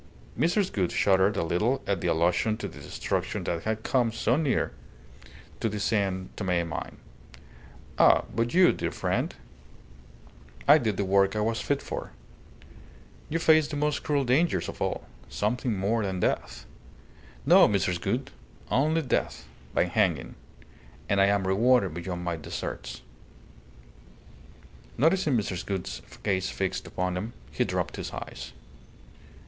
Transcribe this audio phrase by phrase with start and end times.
[0.35, 0.71] Mrs.
[0.71, 4.71] Gould shuddered a little at the allusion to the destruction that had come so near
[5.59, 6.97] to the San Tome mine.
[7.99, 9.35] "Ah, but you, dear friend?"
[10.67, 12.09] "I did the work I was fit for."
[13.29, 15.05] "You faced the most cruel dangers of all.
[15.29, 16.65] Something more than death."
[17.45, 18.01] "No, Mrs.
[18.01, 18.31] Gould!
[18.71, 20.33] Only death by hanging.
[21.09, 23.03] And I am rewarded beyond my deserts."
[24.97, 25.63] Noticing Mrs.
[25.63, 28.51] Gould's gaze fixed upon him, he dropped his eyes.